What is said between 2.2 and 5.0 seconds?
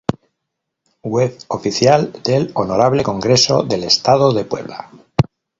del Honorable Congreso del Estado de Puebla